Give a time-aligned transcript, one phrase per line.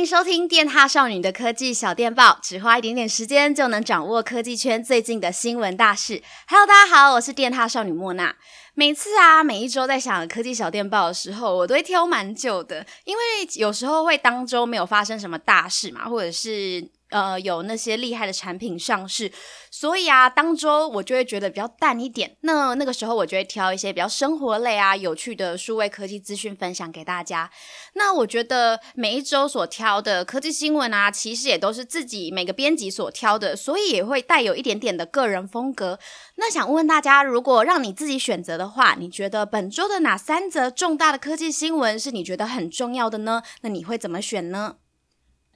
[0.00, 6.22] 迎收听电獭少女的科技小电报，只花一点点时间就能掌握科技圈最近的新闻大事。
[6.48, 8.34] Hello，大家好，我是电獭少女莫娜。
[8.72, 13.22] 每次啊，每一周在想科技小电报的时候，我都会挑蛮久的，因为
[13.56, 16.88] 有时候会当周没有发生什么大事嘛，或者是。
[17.10, 19.30] 呃，有那些厉害的产品上市，
[19.70, 22.36] 所以啊，当周我就会觉得比较淡一点。
[22.42, 27.50] 那那个时候，我就会挑一些比较生活类啊、有趣的数位科技资讯分享给大家。
[27.94, 35.98] 那我觉得每一周所挑的科技新闻啊，其实也都是自己每个编辑所挑的，所以也会带有一点点的个人风格。
[36.36, 43.42] 那想问问大家，如果让你自己选择的话，你觉得本周的哪三则重大的科技新闻是你觉得很重要的呢？
[43.60, 44.76] 那你会怎么选呢？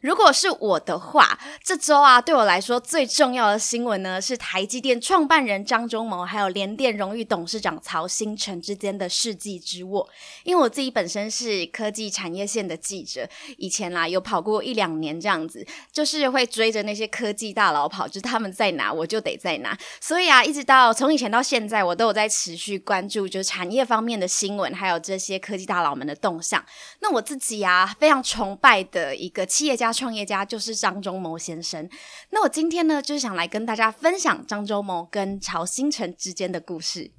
[0.04, 10.06] 如果是我的话，这周啊，对我来说最重要的新闻呢，是台积电创办人张忠谋还有联电荣誉董事长曹兴诚之间的世纪之握。
[10.42, 19.74] 因为我自己本身是科技产业线的记者，以前啦有跑过一两年这样子，就是会追着那些科技大佬跑，就是他们在哪我就得在哪。
[20.02, 26.62] 所以啊，一直到从以前到现在，我都有在持续关注就是产业方面的新闻，还有这些科技大佬们的动向。
[27.00, 29.93] 那我自己啊，非常崇拜的一个企业家。
[29.94, 31.88] 创业家就是张忠谋先生。
[32.30, 37.12] 那我今天呢，就是想来跟大家分享张忠谋跟曹星辰之间的故事。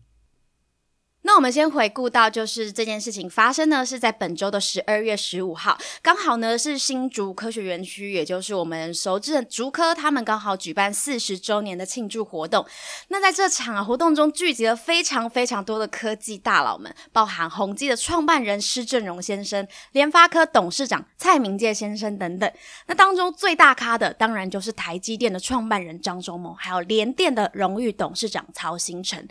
[1.25, 12.63] 那我们先回顾到，就是这件事情发生呢，是在本周的十二月十五号，刚好呢是新竹科学园区，也就是我们熟知的竹科，他们刚好举办四十周年的庆祝活动。
[13.07, 22.51] 那在这场活动中，聚集了非常非常多的科技大佬们，包含宏基的创办人施正荣先生、联发科董事长蔡明介先生等等。
[22.85, 29.27] 那当中最大咖的，当然就是台积电的创办人张忠谋，还有联电的荣誉董事长曹兴诚。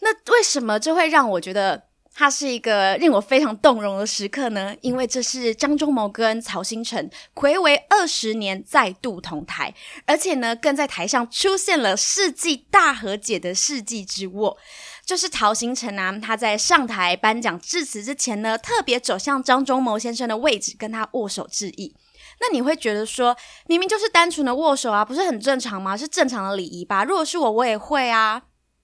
[0.00, 4.74] 那为什么这会让我觉得它是一个令我非常动容的时刻呢？
[4.80, 9.72] 因为这是张忠谋跟曹兴诚睽违二十年再度同台，
[10.06, 14.58] 而且呢，更在台上出现了世纪大和解的世纪之握。
[15.06, 21.94] 就是曹兴诚啊，他在上台颁奖致辞之前呢，特别走向张忠谋先生的位置，跟他握手致意。
[22.40, 23.36] 那你会觉得说，
[23.66, 25.96] 明明就是单纯的握手啊，不是很正常吗？
[25.96, 27.02] 是正常的礼仪吧？
[27.04, 28.42] 如果是我，我也会啊。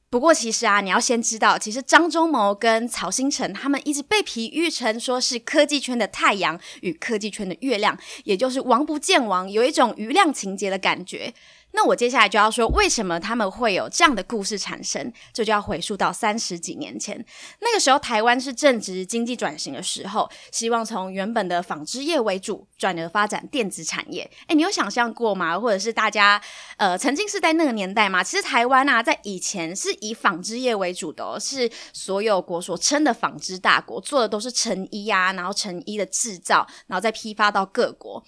[0.09, 11.35] 不过，其实啊，你要先知道，其实张忠谋跟曹星辰他们一直被比喻成说是科技圈的太阳与科技圈的月亮，也就是王不见王，有一种余亮情节的感觉。
[11.77, 15.13] 那我接下来就要说，为什么他们会有这样的故事产生？
[15.35, 17.23] 这就，要回溯到三十几年前，
[17.61, 24.29] 那个时候台湾是正值经济转型的时候，希望从原本的纺织业为主，转而发展电子产业。
[24.47, 25.61] 诶，你有想象过吗？
[25.61, 26.41] 或者是大家
[26.79, 28.25] 呃曾经是在那个年代吗？
[28.25, 38.25] 其实台湾啊，在以前是以纺织业为主的哦，是所有国所称的纺织大国，做的都是成衣啊，然后成衣的制造，然后再批发到各国。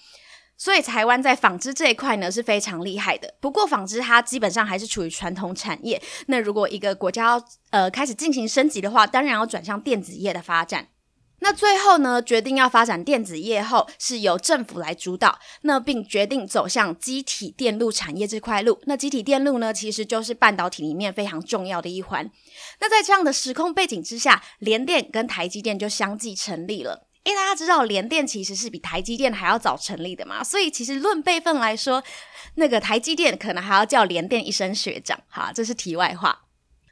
[0.59, 3.33] 所以台湾在纺织这一块呢是非常厉害的。
[3.41, 6.03] 不过纺织它基本上还是处于传统产业。
[6.27, 10.89] 那如果一个国家要呃开始进行升级的话，当然要转向电子业的发展。
[11.41, 18.81] 那最后呢，决定要发展电子业后，是由政府来主导，那并决定走向机体电路产业这块路。
[18.87, 22.29] 那机体电路呢，其实就是半导体里面非常重要的一环。
[22.81, 27.08] 那在这样的时空背景之下，联电跟台积电就相继成立了。
[27.25, 32.03] 因为大家知道联电其实是比台积电还要早成立的嘛，所以其实论辈分来说，
[32.55, 35.21] 那个台积电可能还要叫联电一声学长。
[35.29, 36.45] 好，这是题外话。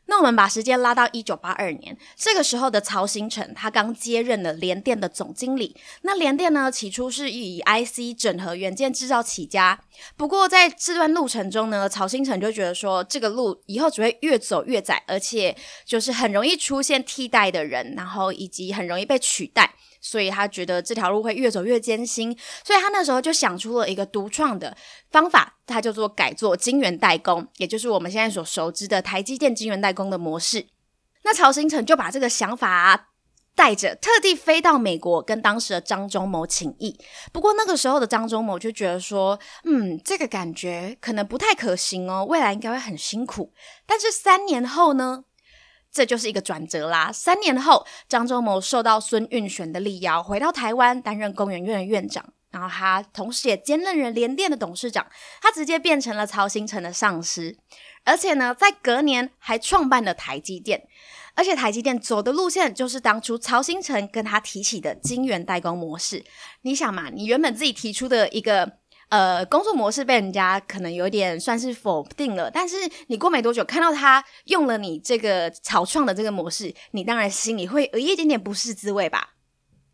[0.08, 5.76] 那我们把时间拉到一九八二年，这个时候的曹兴诚他刚接任了联电的总经理。
[6.02, 9.80] 那联电呢，起初是以 IC 整合元件制造起家，
[10.16, 19.74] 不过在这段路程中呢，曹兴诚就觉得说，这个路以后只会越走越窄，而且就是很容易出现替代的人，然后以及很容易被取代。
[20.06, 22.30] 所以他觉得这条路会越走越艰辛，
[22.64, 24.76] 所以他那时候就想出了一个独创的
[25.10, 30.68] 方法，他叫做改做晶圆代工，也就是我们现在所熟知的台积电晶圆代工的模式。
[31.24, 33.08] 那曹兴诚就把这个想法
[33.56, 36.96] 带着，特地飞到美国跟当时的张忠谋请益。
[37.32, 43.52] 不过那个时候的张忠谋就觉得说，嗯，这个感觉可能不太可行哦，未来应该会很辛苦。
[43.84, 45.24] 但是三年后呢？
[45.96, 47.10] 这就是一个转折啦。
[47.10, 55.06] 三年后，张忠谋受到孙运璇的力邀，回到台湾担任工研院的院长，然后他同时也兼任了联电的董事长，
[55.40, 57.56] 他直接变成了曹兴诚的上司，
[58.04, 60.86] 而且呢，在隔年还创办了台积电，
[61.34, 66.22] 而且台积电走的路线就是当初曹兴诚跟他提起的晶圆代工模式。
[66.60, 68.80] 你想嘛，你原本自己提出的一个。
[69.08, 72.76] 呃，工作模式被人家可能有点算是否定了，但是
[73.06, 79.35] 你过没多久看到他用了你这个草创的这个模式，你当然心里会有一点点不是滋味吧？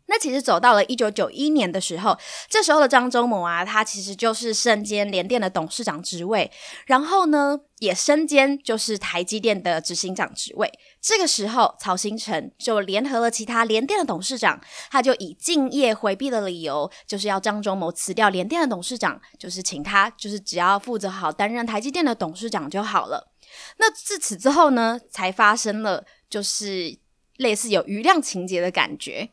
[0.07, 2.17] 那其实走到了一九九一年的时候，
[2.49, 6.51] 这时候的张忠谋啊，他其实就是身兼联电的董事长职位，
[6.85, 10.71] 然后呢，也身兼就是台积电的执行长职位。
[11.01, 14.61] 这个时候，曹新成就联合了其他联电的董事长，
[14.91, 23.31] 他就以敬业回避的理由，就是要张忠谋辞掉联电的董事长，就是请他就是只要负责好担任台积电的董事长就好了。
[23.77, 26.97] 那自此之后呢，才发生了就是
[27.37, 29.29] 类似有余量情节的感觉。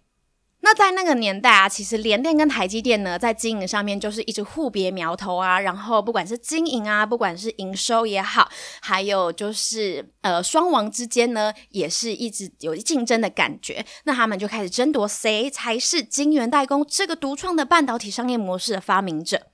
[0.63, 5.59] 那在那个年代啊，其实联电跟台积电呢，在经营上面就是一直互别苗头啊。
[5.59, 13.85] 然后不管是经营啊，不管是营收也好，还有就是呃双王之间呢，也是一直有竞争的感觉。
[14.05, 19.47] 那他们就开始争夺谁才是晶圆代工这个独创的半导体商业模式的发明者。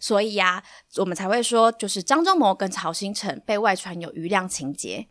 [0.00, 0.62] 所以呀、啊，
[0.96, 5.06] 我们才会说，就是张忠谋跟曹兴诚被外传有瑜亮情节。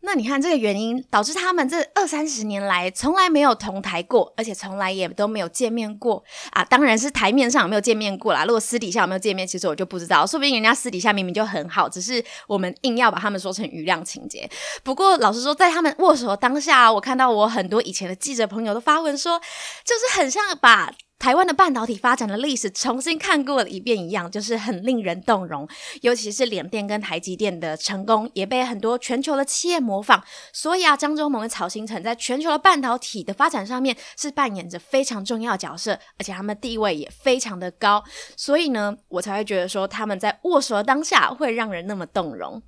[0.00, 6.64] 那你看这个原因导致他们这二三十年来从来没有同台过，而且从来也都没有见面过啊！
[6.64, 8.44] 当然是台面上有没有见面过啦。
[8.44, 10.26] 如果私底下有没有见面，其实我就不知道。
[10.26, 14.48] 说不定人家私底下明明就很好，只是我们硬要把他们说成余量情节。
[14.82, 19.40] 不过老实说，在他们握手当下，我看到我很多以前的记者朋友都发文说，
[19.84, 20.92] 就是很像把。
[21.18, 25.68] 台湾的半导体发展的历史重新看过了一遍一样，就是很令人动容。
[26.02, 30.22] 尤其是联电跟台积电的成功，也被很多全球的企业模仿。
[30.52, 38.04] 所以啊，张忠谋跟曹新成在全球的半导体的发展上面是扮演着非常重要角色，而且他们地位也非常的高。
[38.36, 42.62] 所以呢，我才会觉得说他们在握手的当下会让人那么动容。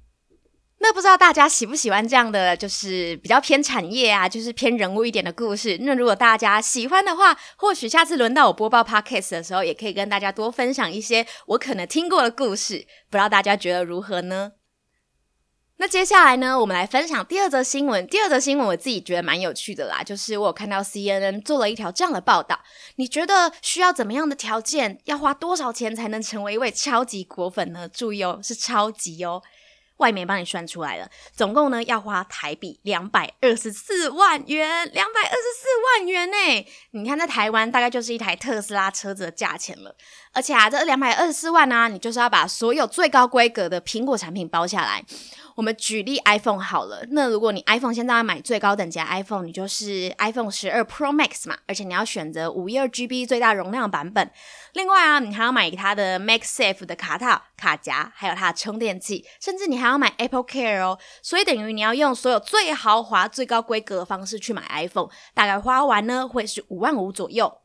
[0.83, 5.77] 那不知道大家喜不喜欢这样的，就是比较偏产业啊，就是偏人物一点的故事。
[5.83, 12.87] 那如果大家喜欢的话，或许下次轮到我播报 Podcast 的时候，也可以跟大家多分享一些我可能听过的故事。
[13.11, 14.53] 不知道大家觉得如何呢？
[15.77, 18.07] 那接下来呢，我们来分享第二则新闻。
[18.07, 22.59] 第二则新闻我自己觉得蛮有趣的啦，就是我有看到 CNN 做了一条这样的报道。
[22.97, 27.87] 你觉得需要怎么样的条件，要花多少钱才能成为一位超级果粉呢？
[27.87, 29.43] 注意哦，是超级哦。
[30.01, 36.67] 外媒帮你算出来了，总共呢要花台币两百二十四万元，两百二十四万元呢！
[36.93, 39.95] 你看在台湾大概就是一台特斯拉车子的价钱了。
[40.33, 45.05] 而且啊，这两百二十四万呢、啊，你就是要把所有最高规格的苹果产品包下来。
[45.57, 54.31] 我们举例 iPhone 好了，那如果你 iPhone 现在要买最高等级的 iPhone，你就是 iPhone 十二 Pro Max 嘛，而且你要选择五一二 GB 最大容量版本。
[54.73, 60.99] 另外啊，你还要买它的 Max Safe 的卡套、卡夹，还有它的充电器，甚至你还要买 Apple Care 哦。
[61.23, 67.59] 所以等于你要用所有最豪华、最高规格的方式去买 iPhone，大概花完呢会是五万五左右。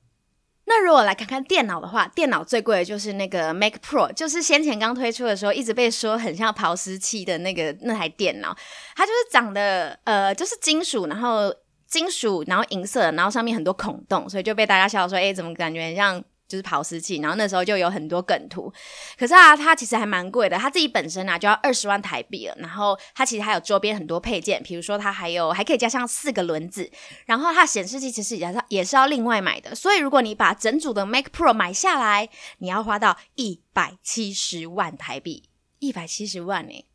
[0.66, 8.56] 那如果来看看电脑的话，电脑最贵的就是那个 Mac Pro，就是先前刚推出的时候一直被说很像刨丝器的那个那台电脑，
[8.96, 11.54] 它就是长得呃就是金属，然后
[11.88, 16.24] 金属，然后银色，然后上面很多孔洞，所以就被大家笑说，哎，怎么感觉很像？
[16.56, 18.72] 就是刨丝器，然后那时候就有很多梗图。
[19.20, 22.56] 可是啊，它其实还蛮贵的，它自己本身啊就要二十万台币了。
[22.60, 26.90] 然后它其实还有周边很多配件，比如说它还有还可以加上四个轮子，
[27.26, 29.76] 然后它显示器其实也是也是要另外买的。
[29.76, 32.30] 所以如果你把整组的 Mac Pro 买下来，
[32.60, 35.50] 你要花到一百七十万台币，
[35.80, 36.86] 一百七十万呢。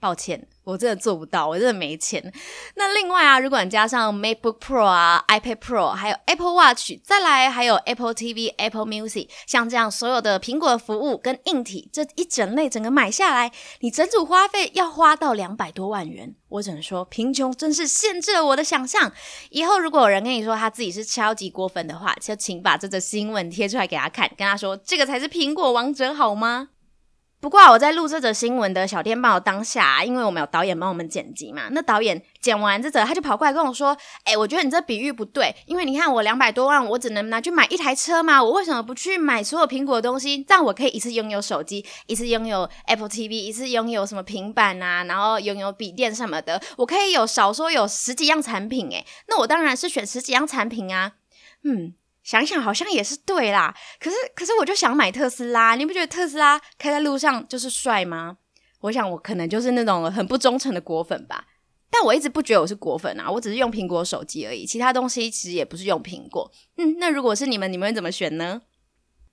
[0.00, 2.32] 抱歉，我真的做不到，我真的没钱。
[2.74, 16.34] 那另外啊，如果你加上 MacBook Pro 啊、iPad Pro，还有 Apple Watch，再来还有 Apple TV、Apple Music，像这样所有的苹果服务跟硬体这一整类整个买下来，你整组花费要花到两百多万元。
[16.48, 19.12] 我只能说，贫穷真是限制了我的想象。
[19.50, 26.70] 以后如果有人跟你说他自己是超级果粉的话，就请把这则新闻贴出来给他看，跟他说这个才是苹果王者，好吗？
[27.40, 40.42] 不过，我在录这则新闻的小电报当下，因为我们有导演帮我们剪辑嘛，那导演剪完这则，他就跑过来跟我说：“诶，我觉得你这比喻不对，因为你看我两百多万，我只能拿去买一台车嘛，我为什么不去买所有苹果的东西？
[40.44, 51.12] 这样我可以一次拥有手机，一次拥有 Apple TV，一次拥有什么平板啊，然后拥有笔电什么的，我可以有少说有十几样产品诶，那我当然是选十几样产品啊，
[51.64, 51.94] 嗯。”
[52.30, 58.36] 想想好像也是对啦，可是可是我就想买特斯拉，你不觉得特斯拉开在路上就是帅吗？
[58.82, 61.44] 我想我可能就是那种很不忠诚的果粉吧，
[61.90, 66.48] 但我一直不觉得我是果粉啊，我只是用苹果手机而已，其他东西其实也不是用苹果。
[66.76, 68.62] 嗯，那如果是你们，你们会怎么选呢？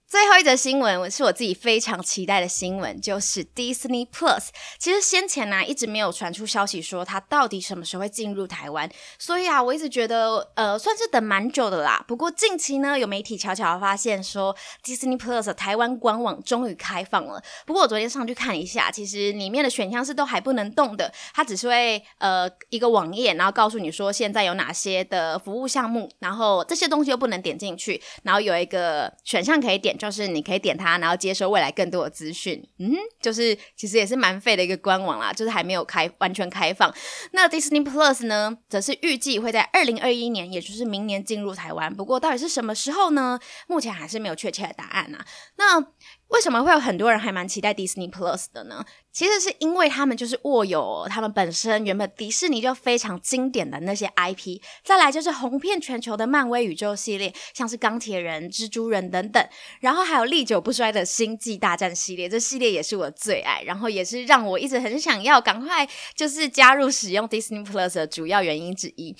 [0.09, 4.47] 最后一则新闻是我自己非常期待的新闻，就是 Disney Plus。
[4.79, 12.01] 其实先前呢、一直没有传出消息说它到底什么时候会进入台湾，所以啊我一直觉得呃算是等蛮久的啦。
[12.07, 17.43] 不过近期呢有媒体悄悄发现说 Disney Plus 的台湾官网终于开放了。
[17.65, 29.96] 不过我昨天上去看一下，其实里面的选项是都还不能动的，它只是会呃一个网页，然后告诉你说现在有哪些的服务项目，然后这些东西又不能点进去，然后有一个选项可以点。
[29.97, 32.63] 就是你可以点它，然后接收未来更多的资讯。
[32.77, 36.93] 嗯，就是其实也是蛮废的一个官网啦，就是还没有开完全开放。
[37.31, 41.93] 那 Disney Plus 呢，则是预计会在二零二一年，也就是明年进入台湾。
[41.93, 43.39] 不过到底是什么时候呢？
[43.67, 45.25] 目前还是没有确切的答案啊。
[45.57, 45.81] 那
[46.29, 48.85] 为什么会有很多人还蛮期待 Disney Plus 的呢？
[49.11, 69.15] 其实是因为他们就是握有他们本身原本迪士尼就非常经典的那些 IP，再来就是红遍全球的漫威宇宙系列，像是钢铁人、蜘蛛人等等，然后还有历久不衰的星际大战系列，这系列也是我最爱，然后也是让我一直很想要赶快就是加入使用 Disney Plus 的主要原因之一。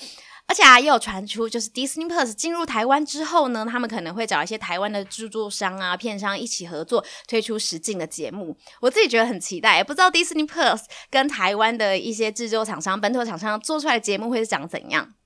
[0.48, 8.58] 而且啊，也有传出，就是 Disney Plus 进入台湾之后呢，他们可能会找一些台湾的制作商啊、片商一起合作，推出实境的节目。
[8.80, 15.17] 我自己觉得很期待，不知道 Disney Plus 跟台湾的一些制作厂商、本土厂商做出来的节目会是长怎样。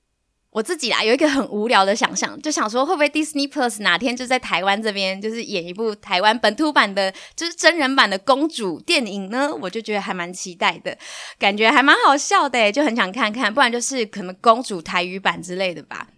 [0.52, 9.54] 我自己啦，有一个很无聊的想象，就想说会不会 Disney Plus 哪天就在台湾这边，就是演一部台湾本土版的，就是真人版的公主电影呢？
[9.62, 10.96] 我就觉得还蛮期待的，
[11.38, 16.08] 感觉还蛮好笑的，就很想看看，不然就是可能公主台语版之类的吧。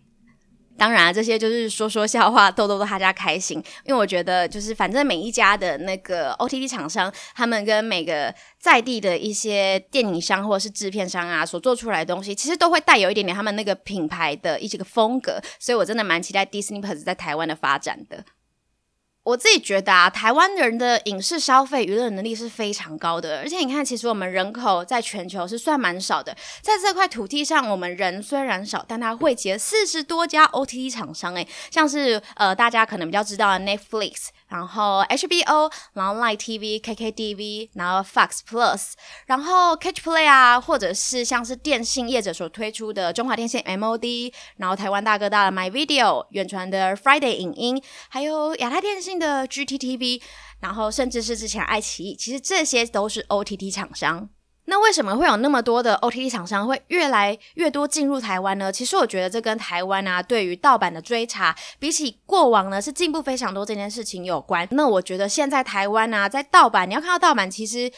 [0.77, 3.59] 当然啊，这些就是说说笑话，逗逗大家开心。
[3.85, 15.41] 因为我觉得，就是反正每一家的那个 OTT 厂商，他们跟每个在地的一些电影商或者是制片商啊，所做出来的东西，其实都会带有一点点他们那个品牌的一些个风格。
[15.59, 18.25] 所以我真的蛮期待 Disney Plus 在台湾的发展的。
[19.25, 34.29] 我自己觉得啊，台湾人的影视消费娱乐能力是非常高的，而且你看，其实我们人口在全球是算蛮少的，在这块土地上，我们人虽然少，但它汇集了四十多家 OTT 厂商，诶，像是呃大家可能比较知道的 Netflix。
[34.47, 38.93] 然后 HBO，然后 Line TV、KKTV，然后 Fox Plus，
[39.27, 50.21] 然后 Catch Play 啊，或者是像是电信业者所推出的中华电信 MOD，然后台湾大哥大的 My Video，远传的 Friday 影音，还有亚太电信的 GTTV，
[50.61, 54.31] 然后甚至是之前爱奇艺，其实这些都是 OTT 厂商。
[54.67, 58.73] 那为什么会有那么多的 OTT 厂商会越来越多进入台湾呢？
[58.73, 64.67] 其实我觉得这跟台湾啊对于盗版的追查，比起过往呢是进步非常多这件事情有关。
[64.71, 67.91] 那我觉得现在台湾啊在盗版，你要看到盗版其实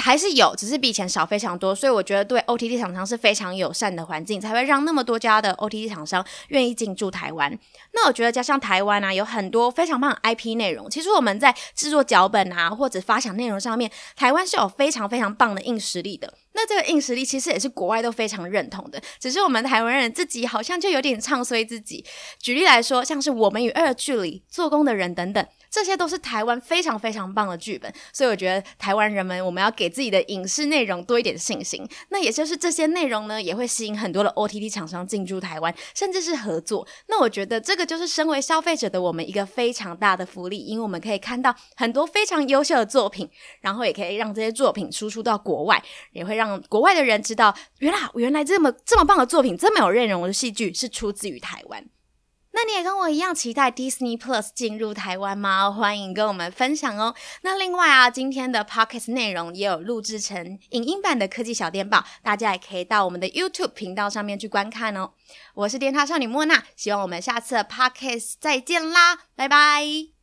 [0.00, 1.74] 还是有，只是比以前少非常多。
[1.74, 7.56] 所以我觉得对 OTT 厂商是非常友善的环境，才会让那么多家的 OTT 厂商愿意进驻台湾。
[7.92, 16.32] 那我觉得加上台湾啊有很多非常棒的 IP 内容，其实我们在制作脚本啊或者发想内容上面，台湾是有非常非常棒的硬实力力的。
[16.54, 22.04] 那这个硬实力其实也是国外都非常认同的，只是我们台湾人自己好像就有点唱衰自己。
[22.40, 25.46] 举例来说，像是《我们与恶距离》、《做工的人》等等。
[25.70, 31.86] 这些都是台湾非常非常棒的剧本，所以我觉得台湾人们我们要给自己的影视内容多一点信心。
[32.08, 36.86] 那也就是这些内容呢，也会吸引很多的 OTT 厂商进驻台湾，甚至是合作。
[37.06, 43.28] 那我觉得这个就是身为消费者的我们一个非常大的福利，因为我们可以看到很多非常优秀的作品，
[43.60, 45.82] 然后也可以让这些作品输出到国外，
[46.12, 51.84] 也会让国外的人知道，原来原来这么这么棒的作品，这么有内容的戏剧是出自于台湾。
[52.52, 55.70] 那你也跟我一样期待 Disney Plus 进入台湾吗？
[55.70, 57.14] 欢迎跟我们分享哦。
[57.42, 65.12] 那另外啊，今天的 Podcast 内容也有录制成影音版的科技小电报，大家也可以到我们的 YouTube 频道上面去观看哦。
[65.54, 70.17] 我是电塔少女莫娜，希望我们下次的 Podcast 再见啦，拜拜。